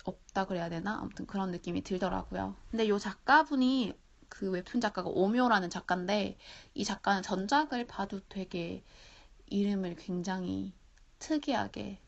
없다 0.06 0.46
그래야 0.48 0.70
되나? 0.70 1.00
아무튼 1.02 1.28
그런 1.28 1.52
느낌이 1.52 1.84
들더라고요. 1.84 2.56
근데 2.72 2.88
요 2.90 3.00
작가분이 3.00 3.94
그 4.30 4.50
웹툰 4.52 4.82
작가가 4.82 5.10
오묘라는 5.10 5.70
작가인데 5.70 6.38
이 6.74 6.84
작가는 6.84 7.22
전작을 7.24 7.88
봐도 7.88 8.20
되게 8.30 8.84
이름을 9.48 9.96
굉장히 9.96 10.74
특이하게 11.20 12.00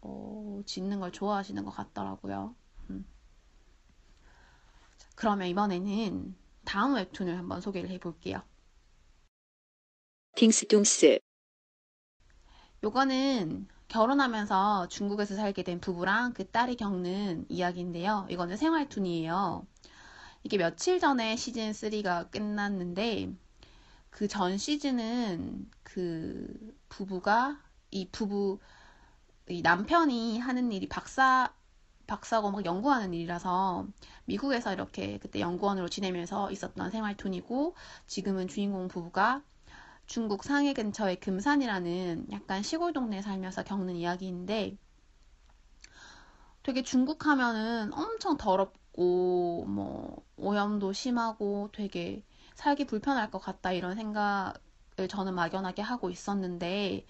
어, 0.00 0.60
짓는 0.66 1.00
걸 1.00 1.12
좋아하시는 1.12 1.64
것 1.64 1.70
같더라고요. 1.70 2.54
음. 2.90 3.06
그러면 5.16 5.48
이번에는 5.48 6.34
다음 6.64 6.94
웹툰을 6.94 7.38
한번 7.38 7.60
소개를 7.60 7.90
해볼게요. 7.90 8.42
딩스동스 10.36 11.18
요거는 12.84 13.66
결혼하면서 13.88 14.88
중국에서 14.88 15.34
살게 15.36 15.62
된 15.62 15.80
부부랑 15.80 16.34
그 16.34 16.46
딸이 16.50 16.76
겪는 16.76 17.46
이야기인데요. 17.48 18.26
이거는 18.28 18.56
생활툰이에요. 18.56 19.66
이게 20.44 20.58
며칠 20.58 21.00
전에 21.00 21.34
시즌 21.36 21.72
3가 21.72 22.30
끝났는데 22.30 23.34
그 24.10 24.28
전 24.28 24.58
시즌은 24.58 25.70
그 25.82 26.76
부부가 26.88 27.60
이 27.90 28.08
부부 28.10 28.58
이 29.48 29.62
남편이 29.62 30.38
하는 30.40 30.72
일이 30.72 30.88
박사 30.88 31.52
박사고 32.06 32.50
막 32.52 32.64
연구하는 32.66 33.14
일이라서 33.14 33.86
미국에서 34.26 34.72
이렇게 34.74 35.18
그때 35.18 35.40
연구원으로 35.40 35.88
지내면서 35.88 36.50
있었던 36.52 36.90
생활툰이고 36.90 37.74
지금은 38.06 38.48
주인공 38.48 38.88
부부가 38.88 39.42
중국 40.06 40.44
상해 40.44 40.74
근처의 40.74 41.20
금산이라는 41.20 42.28
약간 42.32 42.62
시골 42.62 42.92
동네에 42.94 43.22
살면서 43.22 43.64
겪는 43.64 43.96
이야기인데 43.96 44.76
되게 46.64 46.82
중국 46.82 47.26
하면은 47.26 47.92
엄청 47.92 48.36
더럽고 48.36 48.78
뭐 48.96 50.24
오염도 50.36 50.92
심하고 50.92 51.70
되게 51.72 52.22
살기 52.54 52.86
불편할 52.86 53.30
것 53.30 53.38
같다 53.38 53.72
이런 53.72 53.96
생각을 53.96 54.54
저는 55.08 55.34
막연하게 55.34 55.82
하고 55.82 56.10
있었는데 56.10 57.06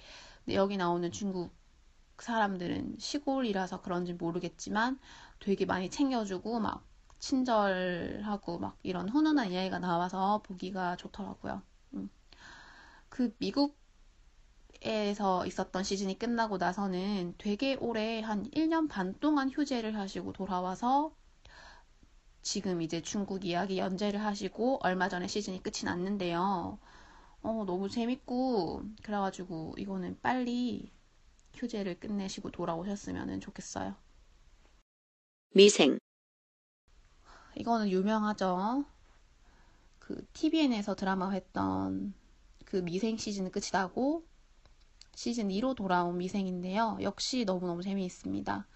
여기 0.53 0.77
나오는 0.77 1.11
중국 1.13 1.53
사람들은 2.19 2.97
시골이라서 2.99 3.81
그런지 3.83 4.15
모르겠지만 4.15 4.99
되게 5.41 5.65
많이 5.67 5.91
챙겨주고 5.91 6.61
막 6.61 6.85
친절하고 7.19 8.59
막 8.59 8.79
이런 8.83 9.09
훈훈한 9.09 9.51
이야기가 9.51 9.79
나와서 9.79 10.43
보기가 10.43 10.97
좋더라고요. 10.97 11.63
음. 11.95 12.11
그 13.09 13.35
미국에서 13.39 13.75
있었던 15.47 15.83
시즌이 15.83 16.19
끝나고 16.19 16.59
나서는 16.59 17.35
되게 17.39 17.77
오래 17.77 18.21
한 18.21 18.45
1년 18.51 18.89
반 18.89 19.19
동안 19.21 19.51
휴재를 19.51 19.97
하시고 19.97 20.33
돌아와서 20.33 21.15
지금 22.45 22.83
이제 22.83 23.01
중국 23.01 23.47
이야기 23.47 23.79
연재를 23.79 24.23
하시고 24.23 24.79
얼마 24.83 25.09
전에 25.09 25.27
시즌이 25.27 25.63
끝이 25.63 25.85
났는데요. 25.85 26.79
어, 27.43 27.65
너무 27.67 27.89
재밌고 27.89 28.83
그래가지고 29.03 29.75
이거는 29.79 30.19
빨리 30.21 30.93
휴재를 31.55 31.99
끝내시고 31.99 32.51
돌아오셨으면 32.51 33.41
좋겠어요. 33.41 33.95
미생 35.55 35.99
이거는 37.57 37.89
유명하죠. 37.89 38.85
그 39.99 40.27
TVN에서 40.35 40.95
드라마 40.95 41.31
했던 41.31 42.13
그 42.67 42.77
미생 42.77 43.17
시즌은 43.17 43.53
끝이 43.53 43.71
나고 43.73 44.23
시즌 45.15 45.49
2로 45.49 45.75
돌아온 45.75 46.19
미생인데요. 46.19 46.99
역시 47.01 47.47
너무너무 47.47 47.83
재미있습니다. 47.83 48.67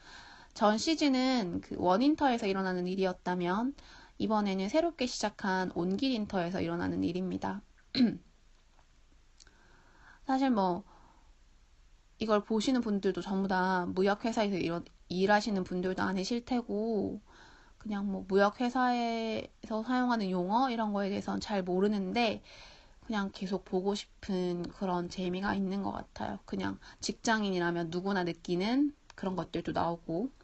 전 0.59 0.77
시즌은 0.77 1.61
그 1.61 1.77
원인터에서 1.79 2.49
일어나는 2.49 2.89
일이었다면 2.89 3.77
이번에는 4.19 4.69
새롭게 4.69 5.07
시작한 5.07 5.71
온길인터에서 5.73 6.61
일어나는 6.61 7.05
일입니다. 7.05 7.63
사실 10.27 10.51
뭐 10.51 10.83
이걸 12.19 12.43
보시는 12.43 12.81
분들도 12.81 13.21
전부 13.21 13.47
다 13.47 13.87
무역회사에서 13.87 14.57
일, 14.57 14.83
일하시는 15.09 15.63
분들도 15.63 16.03
아니실 16.03 16.45
테고, 16.45 17.21
그냥 17.79 18.11
뭐 18.11 18.25
무역회사에서 18.27 19.85
사용하는 19.87 20.29
용어 20.33 20.71
이런 20.71 20.93
거에 20.93 21.09
대해서는 21.09 21.39
잘 21.39 21.63
모르는데, 21.63 22.43
그냥 23.07 23.31
계속 23.33 23.65
보고 23.65 23.95
싶은 23.95 24.65
그런 24.71 25.09
재미가 25.09 25.55
있는 25.55 25.85
것 25.85 25.93
같아요. 25.93 26.41
그냥 26.47 26.81
직장인이라면 27.01 27.91
누구나 27.91 28.25
느끼는 28.25 28.93
그런 29.15 29.37
것들도 29.37 29.71
나오고. 29.71 30.37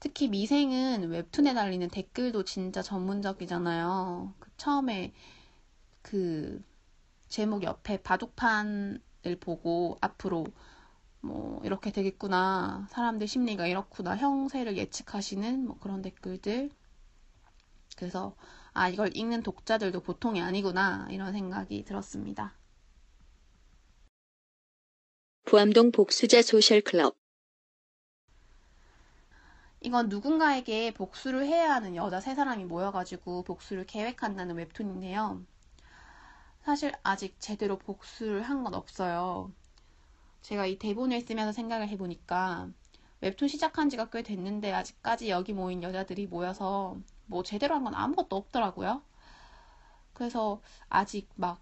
특히 0.00 0.28
미생은 0.28 1.10
웹툰에 1.10 1.54
달리는 1.54 1.88
댓글도 1.88 2.44
진짜 2.44 2.82
전문적이잖아요. 2.82 4.34
그 4.38 4.50
처음에 4.56 5.12
그 6.02 6.64
제목 7.28 7.62
옆에 7.62 8.02
바둑판 8.02 9.00
을 9.26 9.36
보고 9.36 9.98
앞으로 10.00 10.46
뭐 11.20 11.60
이렇게 11.62 11.92
되겠구나 11.92 12.86
사람들 12.88 13.28
심리가 13.28 13.66
이렇구나 13.66 14.16
형세를 14.16 14.78
예측하시는 14.78 15.66
뭐 15.66 15.78
그런 15.78 16.00
댓글들 16.00 16.70
그래서 17.98 18.34
아 18.72 18.88
이걸 18.88 19.14
읽는 19.14 19.42
독자들도 19.42 20.00
보통이 20.00 20.40
아니구나 20.40 21.06
이런 21.10 21.34
생각이 21.34 21.84
들었습니다. 21.84 22.54
부암동 25.44 25.92
복수자 25.92 26.40
소셜클럽 26.40 27.14
이건 29.80 30.08
누군가에게 30.08 30.94
복수를 30.94 31.44
해야 31.46 31.74
하는 31.74 31.94
여자 31.94 32.18
세 32.18 32.34
사람이 32.34 32.64
모여가지고 32.64 33.42
복수를 33.42 33.84
계획한다는 33.84 34.56
웹툰인데요. 34.56 35.44
사실 36.62 36.92
아직 37.02 37.36
제대로 37.38 37.76
복수를 37.78 38.40
한 38.42 38.62
건 38.64 38.72
없어요. 38.74 39.52
제가 40.42 40.66
이 40.66 40.78
대본을 40.78 41.20
쓰면서 41.22 41.52
생각을 41.52 41.88
해보니까 41.90 42.70
웹툰 43.22 43.48
시작한 43.48 43.90
지가 43.90 44.10
꽤 44.10 44.22
됐는데 44.22 44.72
아직까지 44.72 45.30
여기 45.30 45.52
모인 45.54 45.82
여자들이 45.82 46.26
모여서 46.28 46.98
뭐 47.26 47.42
제대로 47.42 47.74
한 47.76 47.84
건 47.84 47.94
아무것도 47.94 48.36
없더라고요. 48.36 49.02
그래서 50.12 50.60
아직 50.88 51.28
막 51.36 51.60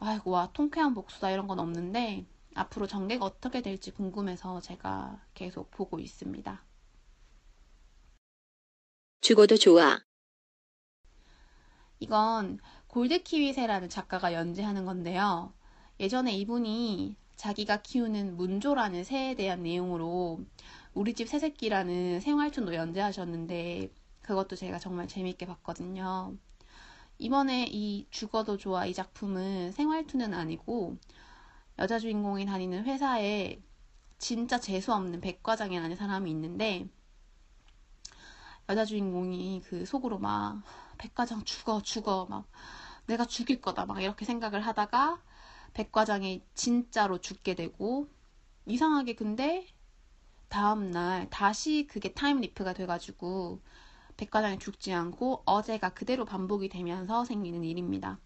아이고 0.00 0.30
와 0.32 0.50
통쾌한 0.52 0.94
복수다 0.94 1.30
이런 1.30 1.46
건 1.46 1.58
없는데 1.60 2.26
앞으로 2.54 2.86
전개가 2.88 3.24
어떻게 3.24 3.62
될지 3.62 3.92
궁금해서 3.92 4.60
제가 4.60 5.20
계속 5.34 5.70
보고 5.70 5.98
있습니다. 6.00 6.60
죽어도 9.20 9.56
좋아. 9.56 9.98
이건 12.00 12.58
골드키위새라는 12.88 13.88
작가가 13.88 14.32
연재하는 14.32 14.84
건데요. 14.84 15.52
예전에 16.00 16.32
이분이 16.32 17.16
자기가 17.36 17.82
키우는 17.82 18.36
문조라는 18.36 19.04
새에 19.04 19.34
대한 19.34 19.62
내용으로 19.62 20.40
우리 20.94 21.14
집 21.14 21.28
새새끼라는 21.28 22.20
생활툰도 22.20 22.74
연재하셨는데 22.74 23.92
그것도 24.22 24.56
제가 24.56 24.78
정말 24.78 25.08
재밌게 25.08 25.46
봤거든요. 25.46 26.36
이번에 27.18 27.66
이 27.70 28.06
죽어도 28.10 28.56
좋아 28.56 28.86
이 28.86 28.94
작품은 28.94 29.72
생활툰은 29.72 30.34
아니고 30.34 30.96
여자 31.78 31.98
주인공이 31.98 32.46
다니는 32.46 32.84
회사에 32.84 33.60
진짜 34.18 34.58
재수없는 34.58 35.20
백과장이라는 35.20 35.96
사람이 35.96 36.30
있는데 36.30 36.88
여자 38.68 38.84
주인공이 38.84 39.62
그 39.64 39.86
속으로 39.86 40.18
막 40.18 40.62
백과장 40.98 41.44
죽어 41.44 41.80
죽어 41.82 42.26
막 42.28 42.46
내가 43.06 43.24
죽일 43.24 43.60
거다 43.60 43.86
막 43.86 44.02
이렇게 44.02 44.24
생각을 44.24 44.60
하다가 44.60 45.22
백과장이 45.72 46.42
진짜로 46.54 47.18
죽게 47.18 47.54
되고 47.54 48.08
이상하게 48.66 49.14
근데 49.14 49.66
다음날 50.48 51.28
다시 51.30 51.86
그게 51.88 52.12
타임리프가 52.12 52.74
돼가지고 52.74 53.62
백과장이 54.18 54.58
죽지 54.58 54.92
않고 54.92 55.42
어제가 55.46 55.90
그대로 55.90 56.24
반복이 56.24 56.68
되면서 56.68 57.24
생기는 57.24 57.64
일입니다. 57.64 58.18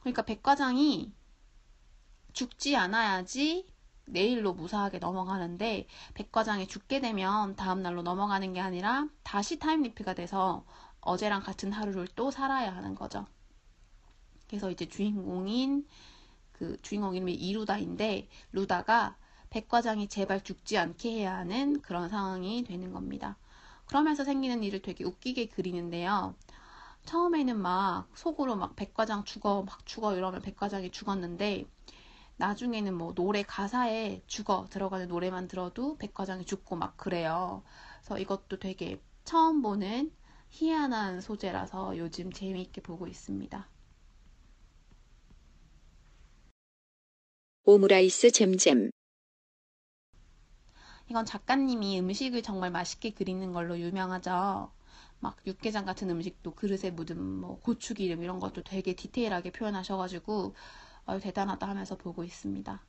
그러니까 0.00 0.22
백과장이 0.22 1.12
죽지 2.32 2.76
않아야지 2.76 3.66
내일로 4.06 4.54
무사하게 4.54 4.98
넘어가는데 4.98 5.86
백과장이 6.14 6.68
죽게 6.68 7.00
되면 7.00 7.56
다음날로 7.56 8.02
넘어가는 8.02 8.52
게 8.52 8.60
아니라 8.60 9.08
다시 9.22 9.58
타임리프가 9.58 10.14
돼서 10.14 10.64
어제랑 11.00 11.42
같은 11.42 11.72
하루를 11.72 12.08
또 12.16 12.30
살아야 12.30 12.74
하는 12.74 12.94
거죠. 12.94 13.26
그래서 14.48 14.70
이제 14.70 14.88
주인공인 14.88 15.86
그 16.52 16.80
주인공 16.82 17.14
이름이 17.14 17.34
이루다인데 17.34 18.28
루다가 18.52 19.16
백과장이 19.50 20.08
제발 20.08 20.42
죽지 20.42 20.78
않게 20.78 21.10
해야 21.12 21.36
하는 21.36 21.80
그런 21.80 22.08
상황이 22.08 22.64
되는 22.64 22.92
겁니다. 22.92 23.36
그러면서 23.86 24.24
생기는 24.24 24.62
일을 24.62 24.82
되게 24.82 25.04
웃기게 25.04 25.48
그리는데요. 25.48 26.34
처음에는 27.04 27.58
막 27.60 28.08
속으로 28.14 28.56
막 28.56 28.74
백과장 28.74 29.24
죽어 29.24 29.62
막 29.62 29.86
죽어 29.86 30.16
이러면 30.16 30.42
백과장이 30.42 30.90
죽었는데 30.90 31.66
나중에는 32.38 32.94
뭐 32.94 33.14
노래 33.14 33.42
가사에 33.42 34.22
죽어 34.26 34.66
들어가는 34.70 35.08
노래만 35.08 35.48
들어도 35.48 35.96
백과장이 35.96 36.44
죽고 36.44 36.76
막 36.76 36.96
그래요. 36.96 37.62
그래서 38.00 38.18
이것도 38.18 38.58
되게 38.58 39.00
처음 39.24 39.62
보는 39.62 40.12
희한한 40.50 41.20
소재라서 41.20 41.96
요즘 41.98 42.32
재미있게 42.32 42.82
보고 42.82 43.06
있습니다. 43.06 43.68
오므라이스 47.64 48.30
잼잼. 48.30 48.90
이건 51.08 51.24
작가님이 51.24 52.00
음식을 52.00 52.42
정말 52.42 52.70
맛있게 52.70 53.10
그리는 53.10 53.52
걸로 53.52 53.78
유명하죠. 53.78 54.70
막 55.20 55.36
육개장 55.46 55.84
같은 55.84 56.10
음식도 56.10 56.54
그릇에 56.54 56.90
묻은 56.90 57.20
뭐 57.20 57.58
고추기름 57.60 58.22
이런 58.22 58.38
것도 58.38 58.62
되게 58.62 58.94
디테일하게 58.94 59.52
표현하셔가지고 59.52 60.54
어, 61.06 61.18
대단하다 61.18 61.68
하면서 61.68 61.96
보고 61.96 62.22
있습니다. 62.24 62.82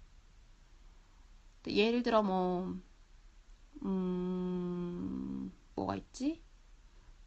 예를 1.68 2.02
들어 2.04 2.24
뭐 2.24 2.74
음, 3.84 5.52
뭐가 5.76 5.96
있지? 5.96 6.42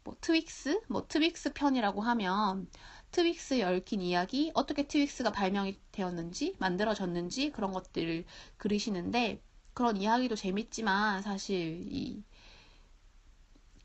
뭐 0.03 0.15
Twix? 0.21 0.81
뭐 0.89 1.07
Twix 1.07 1.53
편이라고 1.53 2.01
하면 2.01 2.67
Twix 3.11 3.61
얽힌 3.63 4.01
이야기, 4.01 4.51
어떻게 4.55 4.87
Twix가 4.87 5.31
발명이 5.33 5.79
되었는지, 5.93 6.55
만들어졌는지 6.59 7.51
그런 7.51 7.71
것들을 7.73 8.25
그리시는데 8.57 9.41
그런 9.73 9.97
이야기도 9.97 10.35
재밌지만 10.35 11.21
사실 11.23 11.85
이 11.91 12.23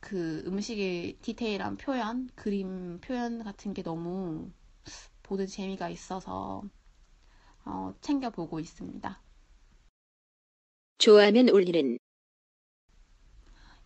그 0.01 0.43
음식의 0.47 1.19
디테일한 1.23 1.77
표현, 1.77 2.29
그림 2.35 2.99
표현 3.01 3.43
같은 3.45 3.75
게 3.75 3.83
너무 3.83 4.51
보는 5.25 5.47
재미가 5.47 5.89
있어서 5.91 6.63
어, 7.67 7.93
챙겨보고 8.01 8.61
있습니다. 8.61 9.21
좋아하면 10.99 11.51
올리는 11.51 11.99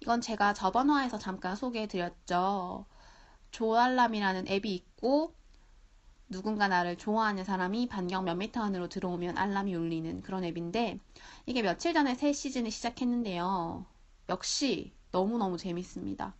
이건 0.01 0.21
제가 0.21 0.55
저번 0.55 0.91
화에서 0.91 1.19
잠깐 1.19 1.57
소개해드렸죠. 1.57 2.87
조알람이라는 3.51 4.49
앱이 4.49 4.75
있고 4.75 5.35
누군가 6.29 6.69
나를 6.69 6.97
좋아하는 6.97 7.43
사람이 7.43 7.89
반경 7.89 8.25
몇 8.25 8.37
미터 8.37 8.63
안으로 8.63 8.89
들어오면 8.89 9.37
알람이 9.37 9.75
울리는 9.75 10.23
그런 10.23 10.45
앱인데 10.45 11.01
이게 11.47 11.63
며칠 11.63 11.93
전에 11.93 12.15
새 12.15 12.33
시즌을 12.33 12.71
시작했는데요. 12.71 13.85
역시 14.29 14.93
너무너무 15.11 15.59
재밌습니다. 15.59 16.35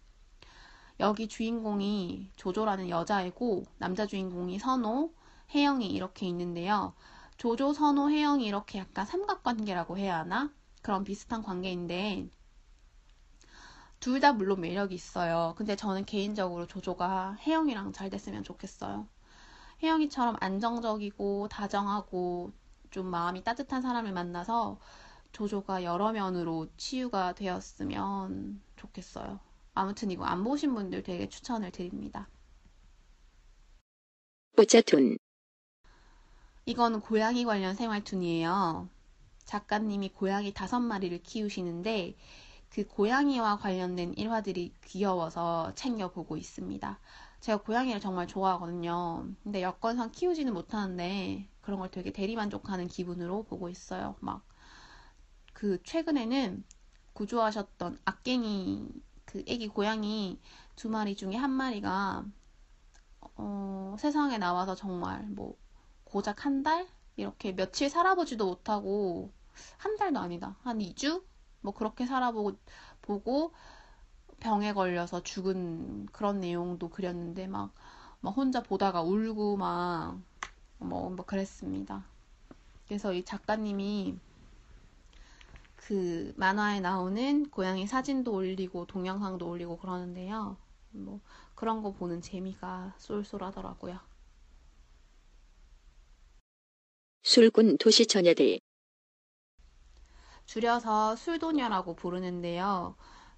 여기 1.01 1.27
주인공이 1.27 2.31
조조라는 2.37 2.89
여자이고 2.89 3.65
남자 3.79 4.07
주인공이 4.07 4.59
선호, 4.59 5.13
혜영이 5.55 5.89
이렇게 5.89 6.27
있는데요. 6.27 6.95
조조, 7.41 7.73
선호, 7.73 8.09
혜영이 8.11 8.47
이렇게 8.47 8.79
약간 8.79 9.05
삼각관계라고 9.05 9.99
해야 9.99 10.19
하나? 10.19 10.55
그런 10.83 11.03
비슷한 11.05 11.43
관계인데 11.43 12.29
둘 13.99 14.21
다 14.21 14.33
물론 14.35 14.61
매력이 14.61 14.95
있어요. 14.95 15.55
근데 15.57 15.75
저는 15.75 16.05
개인적으로 16.05 16.67
조조가 16.67 17.39
혜영이랑 17.41 17.93
잘 17.93 18.11
됐으면 18.11 18.45
좋겠어요. 18.45 19.09
혜영이처럼 19.83 20.37
안정적이고 20.41 21.49
다정하고 21.49 22.53
좀 22.91 23.07
마음이 23.07 23.43
따뜻한 23.43 23.81
사람을 23.83 24.13
만나서 24.13 24.79
조조가 25.33 25.85
여러 25.85 26.13
면으로 26.13 26.69
치유가 26.77 27.33
되었으면 27.35 28.61
좋겠어요. 28.77 29.41
아무튼 29.75 30.11
이거 30.11 30.25
안 30.27 30.45
보신 30.45 30.75
분들 30.75 31.03
되게 31.05 31.29
추천을 31.29 31.71
드립니다. 31.71 32.29
뽀짜툰 34.57 35.17
이거는 36.67 37.01
고양이 37.01 37.45
관련 37.45 37.75
생활툰이에요. 37.75 38.89
작가님이 39.45 40.11
고양이 40.11 40.53
다섯 40.55 40.81
마리를 40.81 41.23
키우시는데 41.23 42.17
그 42.71 42.87
고양이와 42.87 43.59
관련된 43.59 44.15
일화들이 44.15 44.75
귀여워서 44.85 45.73
챙겨보고 45.75 46.37
있습니다. 46.37 47.01
제가 47.41 47.63
고양이를 47.63 48.01
정말 48.01 48.27
좋아하거든요. 48.27 49.29
근데 49.43 49.63
여건상 49.63 50.13
키우지는 50.13 50.53
못하는데 50.55 51.49
그런 51.63 51.81
걸 51.81 51.91
되게 51.91 52.13
대리만족하는 52.13 52.89
기분으로 52.89 53.45
보고 53.45 53.69
있어요. 53.69 54.17
막 54.21 54.51
그 55.61 55.83
최근에는 55.83 56.65
구조하셨던 57.13 57.99
악갱이 58.07 58.89
그 59.27 59.45
애기 59.47 59.69
고양이 59.69 60.41
두 60.75 60.89
마리 60.89 61.15
중에 61.15 61.37
한 61.37 61.51
마리가 61.51 62.25
어, 63.37 63.97
세상에 63.99 64.39
나와서 64.39 64.75
정말 64.75 65.27
뭐 65.29 65.57
고작 66.11 66.45
한 66.45 66.65
달? 66.65 66.89
이렇게 67.17 67.53
며칠 67.55 67.89
살아보지도 67.89 68.45
못하고 68.45 69.31
한 69.79 69.97
달도 69.97 70.19
아니다. 70.19 70.57
한 70.63 70.79
2주? 70.79 71.23
뭐 71.61 71.73
그렇게 71.73 72.05
살아보고 72.05 72.57
보고 73.01 73.53
병에 74.41 74.73
걸려서 74.73 75.23
죽은 75.23 76.07
그런 76.07 76.41
내용도 76.41 76.89
그렸는데 76.89 77.47
막, 77.47 77.73
막 78.21 78.31
혼자 78.31 78.61
보다가 78.61 79.03
울고 79.03 79.57
막, 79.57 80.19
뭐, 80.79 81.11
뭐 81.11 81.25
그랬습니다. 81.25 82.05
그래서 82.89 83.13
이 83.13 83.25
작가님이 83.25 84.19
그 85.77 86.33
만화에 86.37 86.81
나오는 86.81 87.49
고양이 87.51 87.87
사진도 87.87 88.33
올리고 88.33 88.87
동영상도 88.87 89.49
올리고 89.49 89.79
그러는데요. 89.79 90.57
뭐 90.91 91.21
그런 91.55 91.83
거 91.83 91.93
보는 91.93 92.21
재미가 92.21 92.95
쏠쏠하더라고요. 92.99 94.10
술꾼 97.31 97.79
도시 97.79 98.07
처녀들 98.07 98.59
줄여서 100.47 101.17
술도녀라고 101.17 101.95
부르는데요. 101.97 102.95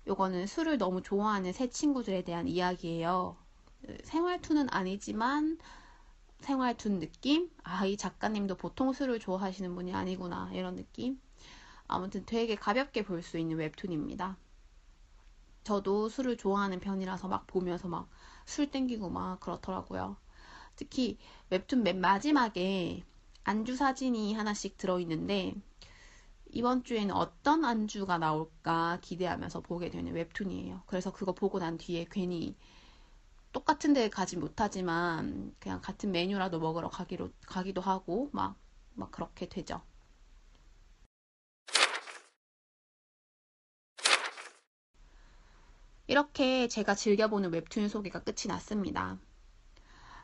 요거는 0.08 0.46
술을 0.48 0.78
너무 0.78 1.00
좋아하는 1.02 1.52
새 1.52 1.68
친구들에 1.68 2.22
대한 2.22 2.48
이야기예요. 2.48 3.36
생활투는 4.04 4.68
아니지만 4.70 5.58
생활툰 6.40 7.00
느낌? 7.00 7.50
아, 7.64 7.86
이 7.86 7.96
작가님도 7.96 8.56
보통 8.56 8.92
술을 8.92 9.20
좋아하시는 9.20 9.74
분이 9.74 9.94
아니구나. 9.94 10.50
이런 10.54 10.76
느낌? 10.76 11.20
아무튼 11.88 12.24
되게 12.26 12.56
가볍게 12.56 13.04
볼 13.04 13.22
수 13.22 13.38
있는 13.38 13.58
웹툰입니다. 13.58 14.36
저도 15.64 16.08
술을 16.08 16.36
좋아하는 16.36 16.78
편이라서 16.80 17.28
막 17.28 17.46
보면서 17.46 17.88
막 17.88 18.08
술 18.44 18.70
땡기고 18.70 19.08
막 19.10 19.38
그렇더라고요. 19.40 20.16
특히 20.76 21.18
웹툰 21.50 21.82
맨 21.84 22.00
마지막에 22.00 23.04
안주 23.44 23.76
사진이 23.76 24.34
하나씩 24.34 24.76
들어있는데 24.76 25.54
이번 26.50 26.84
주에는 26.84 27.14
어떤 27.14 27.64
안주가 27.64 28.18
나올까 28.18 28.98
기대하면서 29.00 29.60
보게 29.60 29.90
되는 29.90 30.12
웹툰이에요. 30.12 30.82
그래서 30.86 31.12
그거 31.12 31.32
보고 31.32 31.58
난 31.58 31.78
뒤에 31.78 32.06
괜히 32.10 32.54
똑같은 33.52 33.92
데 33.92 34.08
가지 34.08 34.36
못하지만 34.36 35.54
그냥 35.58 35.80
같은 35.80 36.12
메뉴라도 36.12 36.60
먹으러 36.60 36.88
가기로, 36.88 37.30
가기도 37.46 37.80
하고 37.80 38.30
막, 38.32 38.56
막 38.94 39.10
그렇게 39.10 39.48
되죠. 39.48 39.82
이렇게 46.06 46.68
제가 46.68 46.94
즐겨보는 46.94 47.52
웹툰 47.52 47.88
소개가 47.88 48.22
끝이 48.22 48.48
났습니다. 48.48 49.18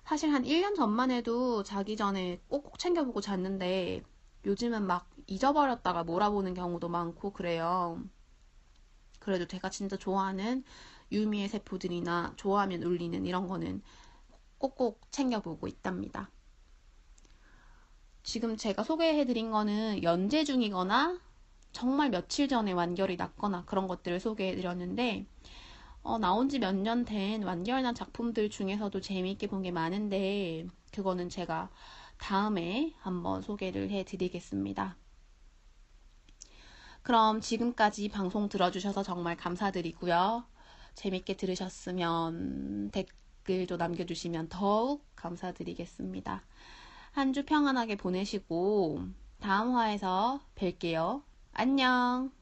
사실 0.09 0.33
한 0.33 0.45
1년 0.45 0.75
전만 0.75 1.11
해도 1.11 1.63
자기 1.63 1.95
전에 1.95 2.41
꼭꼭 2.49 2.79
챙겨보고 2.79 3.21
잤는데 3.21 4.03
요즘은 4.47 4.87
막 4.87 5.11
잊어버렸다가 5.27 6.03
몰아보는 6.03 6.55
경우도 6.55 6.89
많고 6.89 7.35
그래요. 7.35 8.03
그래도 9.19 9.47
제가 9.47 9.69
진짜 9.69 9.99
좋아하는 9.99 10.65
유미의 11.13 11.49
세포들이나 11.49 12.33
좋아하면 12.37 12.85
울리는 12.85 13.27
이런 13.27 13.49
거는 13.49 13.83
꼭꼭 14.57 15.03
챙겨보고 15.11 15.69
있답니다. 15.69 16.31
지금 18.23 18.57
제가 18.57 18.85
소개해드린 18.85 19.51
거는 19.51 20.03
연재 20.03 20.45
중이거나 20.45 21.21
정말 21.73 22.09
며칠 22.09 22.49
전에 22.49 22.73
완결이 22.73 23.17
났거나 23.17 23.67
그런 23.67 23.87
것들을 23.87 24.21
소개해드렸는데 24.21 25.27
어, 26.09 26.17
나온 26.19 26.49
지 26.49 26.59
몇 26.59 26.75
년 26.75 27.05
된 27.05 27.43
완결난 27.45 27.95
작품들 27.95 28.49
중에서도 28.51 28.99
재미있게 29.01 29.47
본 29.47 29.63
게 29.63 29.71
많은데 29.71 30.67
그거는 30.93 31.29
제가 31.29 31.71
다음에 32.17 32.95
한번 33.01 33.43
소개를 33.43 33.91
해드리겠습니다. 33.91 34.97
그럼 37.03 37.41
지금까지 37.41 38.09
방송 38.09 38.49
들어주셔서 38.49 39.03
정말 39.03 39.37
감사드리고요. 39.37 40.45
재밌게 40.95 41.37
들으셨으면 41.37 42.91
댓글도 42.91 43.77
남겨주시면 43.77 44.49
더욱 44.49 45.05
감사드리겠습니다. 45.17 46.43
한 47.13 47.33
주 47.35 47.45
평안하게 47.45 47.97
보내시고 47.97 49.03
다음 49.41 49.75
화에서 49.75 50.41
뵐게요. 50.57 51.23
안녕! 51.53 52.38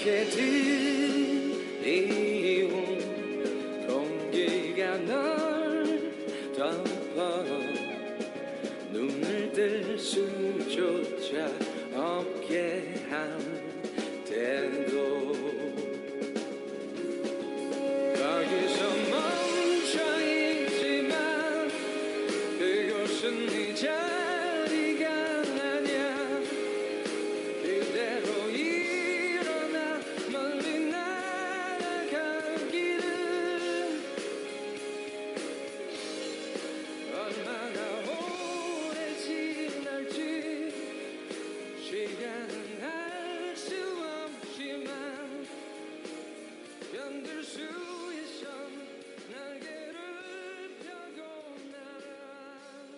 까맣게 0.00 0.30
들 0.30 0.59